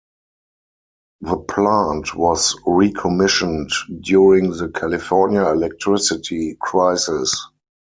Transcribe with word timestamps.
The 1.21 1.37
plant 1.37 2.15
was 2.15 2.57
recommissioned 2.65 3.69
during 4.01 4.49
the 4.49 4.69
California 4.69 5.45
electricity 5.45 6.57
crisis. 6.59 7.39